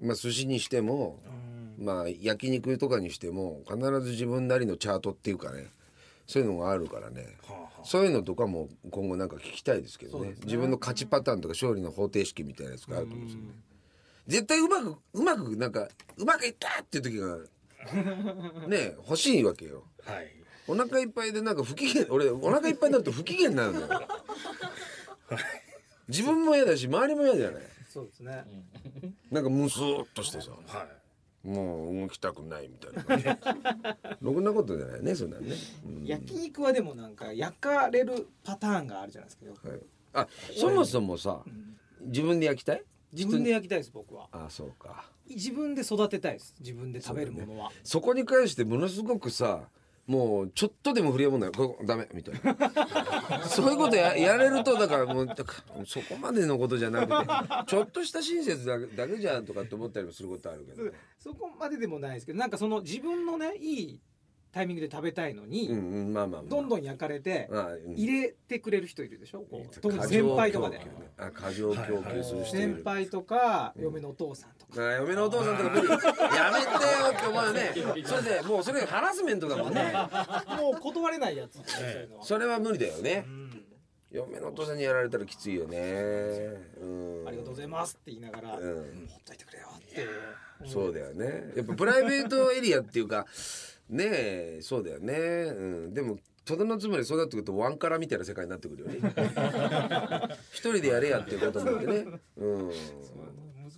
[0.00, 1.20] まあ寿司にしても、
[1.78, 5.66] まあ焼肉とかにしても必ず自分なりのチャートっていうかね
[6.26, 7.26] そういうのがあるからね、
[7.84, 10.34] そういうのとかも今後なんか聞きたいですけどね。
[10.44, 13.54] 自分の勝ちパターンとか勝利の方程式みたいなやつがあると思うんですよね。
[14.26, 15.88] 絶対うまくうまくなんか
[16.18, 17.38] うまくいったっていう時が
[18.68, 19.84] ね欲しいわけよ。
[20.04, 20.34] はい。
[20.66, 23.88] お腹いっぱいでなんか不機嫌俺お腹いっぱいになると不機嫌になるのよ。
[26.08, 27.62] 自分も嫌だし周りも嫌じゃない？
[27.88, 28.44] そうですね。
[29.30, 30.50] なんかムスーっとしてさ。
[30.66, 31.48] はい。
[31.48, 33.04] もう動きたくないみたいな。
[33.04, 33.24] 感 じ
[34.20, 35.54] ろくなことじゃないねそんなんね、
[35.86, 36.04] うん。
[36.04, 39.68] 焼肉はでもなんか焼かれるパターンがあるじゃないですかよく。
[39.68, 39.80] はい、
[40.14, 41.42] あそもそもさ
[42.02, 42.82] 自分で焼きたい？
[43.12, 44.28] 自分で焼きたいです僕は。
[44.32, 45.10] あそうか。
[45.28, 46.54] 自分で育てたいです。
[46.60, 47.70] 自分で食べるものは。
[47.84, 49.68] そこに関してものすごくさ
[50.08, 53.44] もうちょっとでも振り合うもんないここダメみたいな。
[53.46, 64.00] そういうことややれるとだからもうだからそこまでのことじゃなくてちょっとした親切だけだけじゃんとかって思ったりもすることあるけど、ね、 そこまででもないですけどなんかその自分のねいい
[64.58, 66.50] タイミングで食べたいのに、うんうんまあまあまあ。
[66.50, 67.94] どんどん焼かれてあうん。
[67.94, 69.42] 入れてくれる人いるでしょ？
[69.48, 70.80] こう特に先輩とかで。
[71.16, 72.74] あ過剰供給する人いる。
[72.74, 74.84] 先輩とか嫁のお父さんとか。
[74.84, 75.88] あ嫁のお父さんとか無理。
[75.88, 76.08] やめてよ
[77.16, 77.72] って思うよね。
[78.04, 79.92] それでもうそれハラスメントだもんね。
[80.60, 81.60] もう断れないやつ。
[82.22, 83.24] それは無理だよね。
[83.28, 83.64] うん。
[84.10, 85.78] 嫁のお父さんにやられたらきついよね。
[86.80, 87.28] うん。
[87.28, 89.06] ありがとうございますって言いながら、うん。
[89.08, 90.06] ほっといてくれよって。
[90.66, 91.52] そうだよね。
[91.54, 93.26] やっぱプライベートエリアっていうか
[93.90, 95.14] ねえそうだよね。
[95.14, 95.94] うん。
[95.94, 98.98] でもとどのつまりそうなってくるとワンカラみたいな世界になってくるよね。
[100.52, 102.20] 一人でやれやっていうことになってね。
[102.36, 102.70] うん。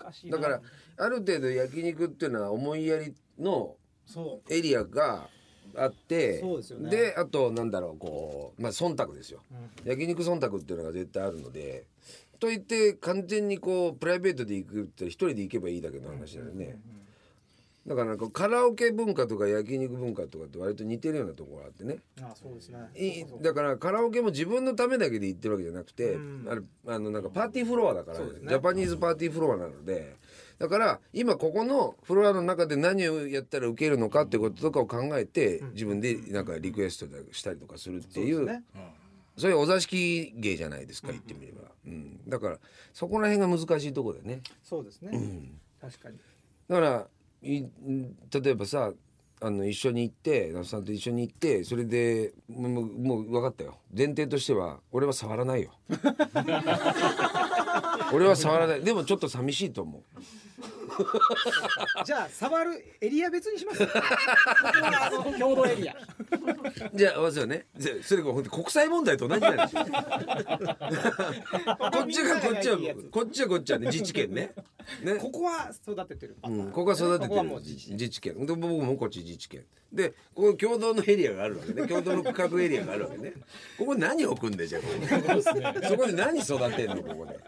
[0.00, 0.60] 難しいなだから
[0.98, 5.28] ある程度焼肉っていうのは思いやりのそエリアが
[5.76, 6.90] あってそうですよね。
[6.90, 9.42] であとなんだろうこうまあ忖度ですよ、
[9.84, 11.86] 焼肉忖度っていうのが絶対あるので
[12.38, 16.78] と言って完全にこうプライベートで行くって一人で行けばいいだけの話だよね、
[17.86, 21.98] だからなんかカラオケ文化とか焼肉文化とかって割と似てるようなところがあってね。
[22.20, 22.78] うあそうですね。
[22.96, 26.46] いだからカラオケも自分のためだけで行ってるわけじゃなくて、うん。
[26.50, 28.26] あれあのなんかパーティーフロアだから、ね。
[28.42, 30.16] ジャパニーズパーティーフロアなので
[30.58, 38.62] だから今ここのフロアの中で何をやったら受けるのかってこととかを考えて、自分でなんかリクエストしたりとかするっていうそうね。
[39.36, 42.58] そういうお座敷芸じゃないですか言ってみれば、うん、だから
[42.94, 44.40] そこら辺が難しいところだよね。
[44.64, 45.10] そうですね、
[45.80, 46.16] 確かに。
[46.68, 47.06] だからい
[47.42, 48.92] 例えばさ
[49.40, 53.76] あの一緒に行って那須さんと一緒に行ってそれでもうもうもう分かったよ。
[53.96, 55.72] 前提としては俺は触らないよ。
[58.12, 58.82] 俺は触らない。
[58.82, 60.02] でもちょっと寂しいと思う
[62.04, 63.86] じゃあ触るエリア別にします。
[63.86, 65.96] ここはあの共同エリア。
[66.94, 69.84] じゃあそうですよねじゃあそれが本当国際問題と同じなんですよ。
[69.86, 69.90] こ
[72.00, 72.78] っちがこっちは
[73.10, 74.54] こっちはこっちはね自治権ね。
[75.02, 75.14] ね。
[75.18, 76.36] ここは育ててる。
[76.44, 77.28] うん、ここは育ててる。
[77.28, 78.46] ここはもう自治自治権。
[78.46, 79.64] で僕もこっち自治権。
[79.92, 81.86] でここ共同のエリアがあるわけね。
[81.86, 83.34] 共同の区画エリアがあるわけね。
[83.78, 84.88] ここに何置くんでじゃあこ
[85.34, 87.38] こそこで何育てんのここで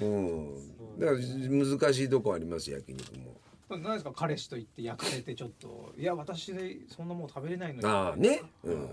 [0.00, 0.98] うん。
[0.98, 3.34] だから難しいとこあります焼肉も。
[3.68, 7.86] 何ですか彼氏と言って焼かれてちょっといや私でそんなもん食べれないのに。
[7.86, 8.42] ああね。
[8.62, 8.90] うん。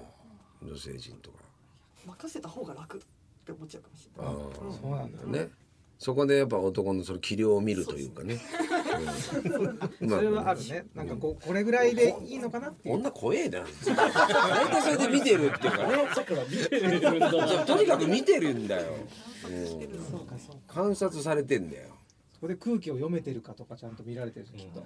[0.63, 1.37] 女性陣とか。
[2.05, 3.01] 任せた方が楽っ
[3.45, 4.33] て思っちゃうかもしれあない。
[4.33, 5.49] あそうなんだね。
[5.99, 8.82] そこでやっぱ男のその器量を見るというかね、うん
[9.99, 10.85] それはあるね。
[10.95, 12.95] なんかこうこれぐらいでいいのかなっていう。
[12.95, 15.95] 女怖えな大体それで見てるっていうかね。
[17.65, 18.93] とにかく見てるんだよ、
[19.49, 19.67] うん。
[19.67, 21.89] そうかそうか観察されてんだよ。
[22.33, 24.83] そこで空気を読めてるかとかちゃんと見られてるきっと、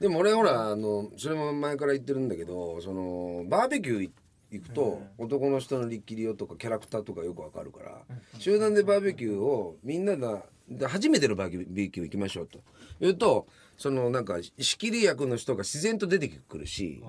[0.00, 4.10] でも俺ほらあのそれも前から言ってるんだけどそのバーベキュー
[4.50, 8.02] 行くと男の人の力量とかキャラクターとかよくわかるから
[8.38, 12.60] 集団でバーベキューをみんながで初めてのバーベキュー行きましょうと。
[13.00, 13.46] 言うと
[13.76, 17.02] そのなんか仕切り役の人が自然と出てくるし、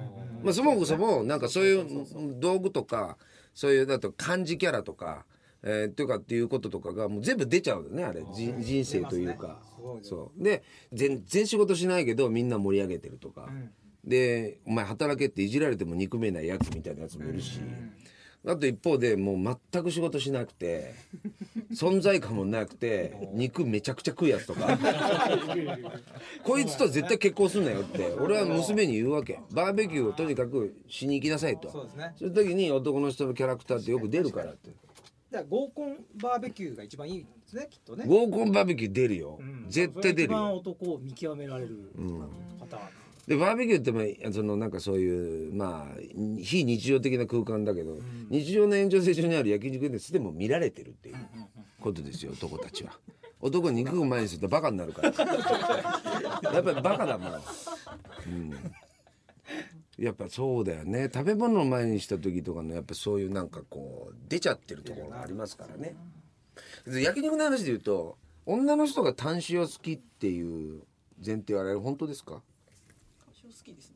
[0.44, 1.86] まあ、そもそもなんかそういう
[2.40, 3.18] 道具とか
[3.54, 5.26] そういうだと漢字キャラとか、
[5.64, 8.24] えー、っていうかっていうこととかがもう全部出ちゃうよねあれ。
[8.36, 9.60] じ人生というか。
[10.04, 10.44] そう。
[10.44, 10.64] で
[10.94, 13.50] 全然仕事しないけどみんな盛り上げてるとか、
[14.04, 17.60] でお前働けっていじられても憎めないやつみたいなやつもいるし、
[18.48, 20.94] あと一方でもう全く仕事しなくて
[21.74, 24.78] 存在感もなくて肉めちゃくちゃ食うやつとか。
[26.44, 29.40] こいつと絶対結婚すんなよって俺は娘に言うわけ。
[29.52, 31.70] バーベキューをとにかくしに行きなさいと。
[31.72, 34.72] そうですねそういう時に男の人のキャラクターってよく出るからって。
[35.30, 38.06] じゃあ合コンバーベキューが一番いいですねきっとね。
[38.08, 39.66] 合コンバーベキュー出るよ、うん。
[39.68, 41.92] 絶対出るそれが一番よ男を見極められる
[42.62, 42.84] パターン、
[43.28, 45.98] でバーベキューってまあそのなんかそういうまあ
[46.42, 47.98] 非日常的な空間だけど、
[48.30, 51.16] 日常の延長線上にある焼肉ですでも見られてるっていう
[51.82, 52.98] ことですよ男たちは。
[53.42, 55.10] 男に肉を前にするとバカになるから。
[56.54, 58.54] やっぱりバカだもん、うん、
[59.98, 61.10] やっぱそうだよね。
[61.14, 65.96] 食べ物を前にした時とかのやっぱそういうなんかこう出ちゃってるところがありますからね。
[66.88, 70.82] で焼肉の話で言うと女の人が単塩好きっていう
[71.24, 72.42] 前提はあれ本当ですか？
[72.42, 72.42] 私
[73.52, 73.96] 好きですね。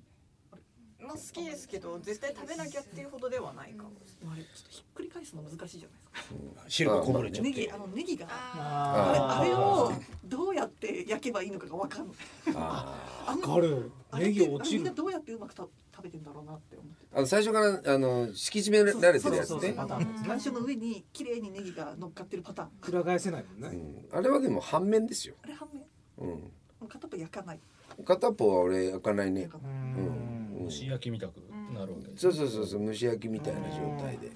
[0.99, 3.89] まあ好きですけど絶対食べなきゃっていうほどではないかも。
[4.31, 6.65] あれちょっとひっくり返すの難しいじゃないですか。
[6.67, 7.49] 汁がこぼれちゃって。
[7.49, 9.91] ネギあのネギがああれあれを
[10.25, 12.15] どうやって焼けばいいのかがわかんない。
[12.55, 13.91] ああんわかる。
[14.13, 14.77] ネギ落ちる。
[14.79, 17.07] みんなどうやってうまくた食べてんだろうなって思って。
[17.15, 19.43] あの最初からあの敷き詰められてるやつね。
[19.43, 20.27] そうそうパターンですね。
[20.27, 22.69] 単種の上に綺麗にネギが乗っかってるパターン。
[22.87, 23.71] 裏返せないもん。
[23.71, 24.19] ねうん。
[24.19, 25.83] あれはでも半面ですよ、あれ半面？
[26.19, 27.59] うん、片っぽ焼かない
[28.05, 29.49] 片っぽは俺焼かないね。
[29.97, 30.21] うん。
[30.65, 31.37] 蒸し焼きみたく
[31.73, 34.31] なるわけですそうそうそうそう蒸し焼きみたいな状態で、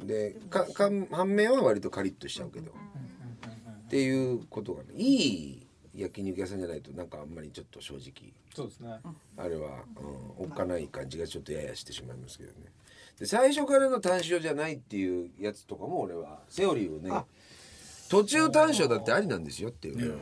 [0.00, 8.98] うん、でかか半面は割とカリッとしちゃうけど、っていうことがねいい焼肉屋さんじゃないとなんかあんまりちょっと正直そうですね。
[9.36, 9.84] あれは、
[10.38, 12.72] うん、おっかない感じがちょっとややしてしまいますけどね。
[13.18, 17.10] で最初からの単塩じゃないっていうやつとかも俺はセオリーをね
[18.14, 19.96] 途中単塩だってありなんですよっていう。
[19.96, 20.14] ねね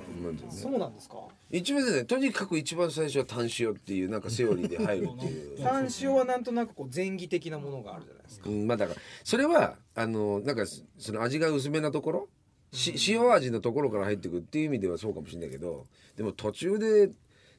[0.48, 1.16] そうなんですか？
[1.50, 5.58] 一番ねとにかく一番最初は単塩っていうなんかセオリーで入るっていう。
[5.62, 8.48] 単塩はなんとなくこう前儀的なものがあるじゃないですか。
[8.48, 12.28] うん、まあだからそれはあのなんかそその味が薄めなところ？
[12.72, 15.84] し塩味のところから入ってくっていう意味ではそうかもしれないけど
[16.16, 17.10] でも途中で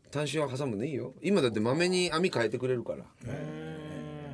[0.09, 1.13] 単塩挟むのいいよ。
[1.21, 3.05] 今だって豆に網変えてくれるから、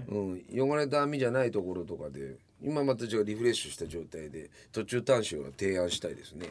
[0.08, 6.48] うん、汚れた網じゃないところとかで今またじゃあリフレッシュした状態で途中単塩は提案したいですね、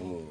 [0.00, 0.24] うん、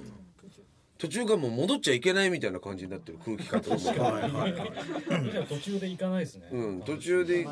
[0.98, 3.82] 途中がもう戻っちゃいけないみたいな感じになってる空気感とかも。
[3.82, 6.48] じゃあ途中で行かないですね。
[6.52, 7.48] うん、途中で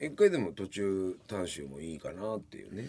[0.00, 2.88] 一回でも途中単塩もいいかなっていうね、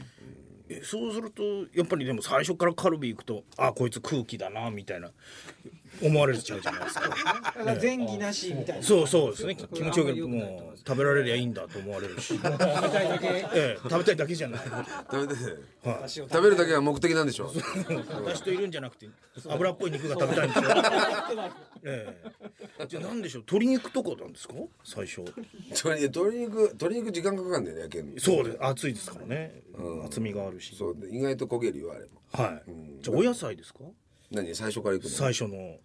[0.70, 1.44] えそうすると
[1.74, 5.12] やっぱりでも最初からカルビ行くとあこいつ空気だなみたいな
[6.02, 7.76] 思われちゃうじゃないですか。
[7.82, 8.84] 前儀なしみたいな。
[8.84, 9.56] そうそうですね。
[9.56, 13.28] 気持ちよくもう食べられりゃいいんだと思われるし、 食べたいだけ。
[13.54, 14.62] ええ、食べたいだけじゃない。
[15.12, 15.42] 食べて
[15.88, 16.10] はい。
[16.10, 17.52] 食べるだけが目的なんでしょ
[18.26, 19.08] 私といるんじゃなくて
[19.48, 20.70] 油っぽい肉が食べたいんですよ、
[21.84, 22.18] え
[22.80, 23.44] え、じゃあ何でしょう？
[23.44, 24.54] 鶏肉とかなんですか？
[24.84, 25.22] 最初。
[25.70, 28.20] 鶏鶏肉鶏肉時間かかんだよね焼けるの。
[28.20, 28.58] そうです。
[28.60, 29.62] 熱いですからね、
[30.06, 30.76] 厚みがあるし。
[30.76, 30.96] そう。
[31.10, 32.22] 意外と焦げるよあれも。
[32.34, 33.02] はい、うん。
[33.02, 33.80] じゃあお野菜ですか？
[34.32, 34.54] 何？
[34.56, 35.10] 最初からいくの？
[35.10, 35.78] 最初の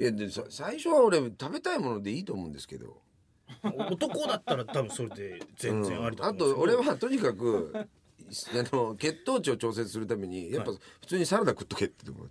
[0.00, 2.96] いやでさ最初は俺食べたいものでいいと思うんですけど、
[3.62, 6.78] 男だったら多分それで全然ありだあと思うんですけど。
[6.78, 12.28] と俺はとにかく あの血糖値を調節するためにやっぱ普通にサラダ食っとけって思う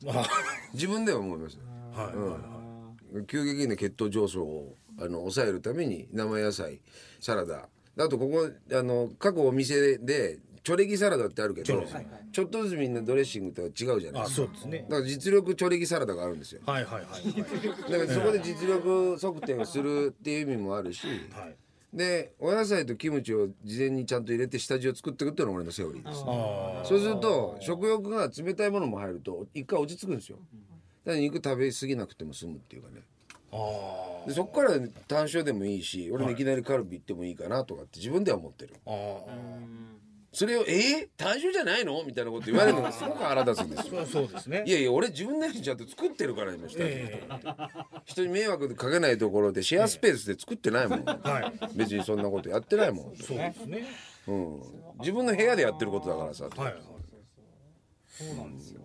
[0.74, 6.82] 自分では思いましたはい、急激な血糖上昇をあの抑えるために生野菜
[7.20, 7.68] サラダ。
[7.98, 11.84] あとここあの各お店でチョレギサラダってあるけど
[12.32, 14.44] ちょっとずつみんなドレッシングとは違うじゃないあですか。
[14.44, 14.86] そうですね。
[14.90, 16.62] だから実力チョレギサラダがあるんですよ。
[16.66, 21.56] はいはいはいだからそこで実力測定をするっていう意味もあるしはい。
[21.92, 26.24] でお野菜とキムチを事前にちゃんと入れて下地を作っていくっていうのが俺のセオリーです。
[26.28, 30.38] あそうすると食欲が冷たいものも入ると一回落ち着くんですよ。
[31.06, 33.02] だから肉食べ過ぎなくても済むっていうかね。
[33.52, 33.56] あ
[34.26, 38.76] あでそこから単勝でもいいし俺もいきなりカルビ行ってもいいかなとかって自分では思ってる。
[38.86, 38.94] ああ
[40.32, 44.06] それを「えー、単勝じゃないの?」みたいなこと言われるのがすごく腹立つんですよ。
[44.06, 44.64] そうですね。
[44.66, 46.90] いやいや俺自分なりにちゃんと作ってるから今下に。
[46.90, 47.24] え
[48.06, 51.00] 人に迷惑かけないところでシェアスペースで作ってないもん。
[51.02, 51.76] えはい。
[51.76, 53.86] 別にそんなことやってないもん、そうですね。
[54.28, 54.62] うん、
[55.00, 56.74] 自分の部屋でやってることだからさ、はいはい。
[58.08, 58.82] そうなんですよ。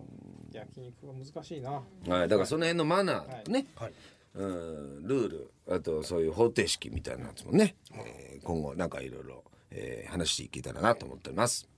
[0.51, 1.71] 焼肉は難しいな。
[2.07, 3.93] はい、だからその辺のマナーね、はい。
[4.35, 5.51] うん、ルール。
[5.67, 9.43] あとそういう方程式みたいなやつもね、えー今後なんかいろいろ
[9.77, 11.74] えー話していけたらなと思っております。